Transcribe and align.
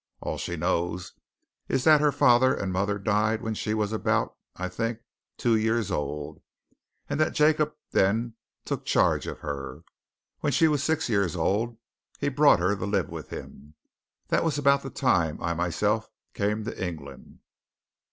All 0.19 0.39
she 0.39 0.55
knows 0.55 1.13
is 1.69 1.83
that 1.83 2.01
her 2.01 2.11
father 2.11 2.55
and 2.55 2.73
mother 2.73 2.97
died 2.97 3.43
when 3.43 3.53
she 3.53 3.75
was 3.75 3.91
about 3.93 4.35
I 4.55 4.67
think 4.67 4.97
two 5.37 5.55
years 5.55 5.91
old, 5.91 6.41
and 7.07 7.19
that 7.19 7.33
Jacob 7.35 7.75
then 7.91 8.33
took 8.65 8.83
charge 8.83 9.27
of 9.27 9.41
her. 9.41 9.83
When 10.39 10.53
she 10.53 10.67
was 10.67 10.83
six 10.83 11.07
years 11.07 11.35
old, 11.35 11.77
he 12.17 12.29
brought 12.29 12.57
her 12.57 12.75
to 12.75 12.83
live 12.87 13.09
with 13.09 13.29
him. 13.29 13.75
That 14.29 14.43
was 14.43 14.57
about 14.57 14.81
the 14.81 14.89
time 14.89 15.37
I 15.39 15.53
myself 15.53 16.09
came 16.33 16.63
to 16.63 16.83
England." 16.83 17.37